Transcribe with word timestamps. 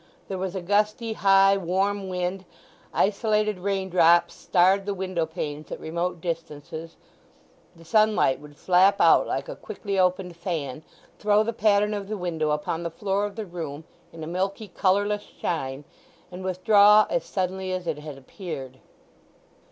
There 0.29 0.39
was 0.39 0.55
a 0.55 0.63
gusty, 0.63 1.13
high, 1.13 1.57
warm 1.57 2.09
wind; 2.09 2.43
isolated 2.91 3.59
raindrops 3.59 4.33
starred 4.33 4.87
the 4.87 4.95
window 4.95 5.27
panes 5.27 5.71
at 5.71 5.79
remote 5.79 6.21
distances: 6.21 6.95
the 7.75 7.85
sunlight 7.85 8.39
would 8.39 8.57
flap 8.57 8.99
out 8.99 9.27
like 9.27 9.47
a 9.47 9.55
quickly 9.55 9.99
opened 9.99 10.35
fan, 10.35 10.81
throw 11.19 11.43
the 11.43 11.53
pattern 11.53 11.93
of 11.93 12.07
the 12.07 12.17
window 12.17 12.49
upon 12.49 12.81
the 12.81 12.89
floor 12.89 13.27
of 13.27 13.35
the 13.35 13.45
room 13.45 13.83
in 14.11 14.23
a 14.23 14.27
milky, 14.27 14.69
colourless 14.69 15.21
shine, 15.39 15.83
and 16.31 16.43
withdraw 16.43 17.05
as 17.11 17.23
suddenly 17.23 17.71
as 17.71 17.85
it 17.85 17.99
had 17.99 18.17
appeared. 18.17 18.79